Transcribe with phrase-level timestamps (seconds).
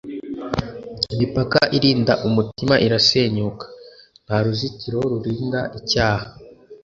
[1.13, 3.65] Imipaka irinda umutima irasenyuka.
[4.25, 6.25] Nta ruzitiro rurinda icyaha.